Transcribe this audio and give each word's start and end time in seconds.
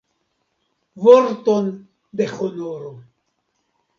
Vorton 1.03 1.65
de 2.19 2.25
honoro! 2.39 2.93